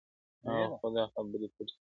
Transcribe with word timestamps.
هغه 0.45 0.65
خو 0.79 0.87
دا 0.95 1.03
خبري 1.13 1.47
پټي 1.53 1.71
ساتي. 1.75 1.79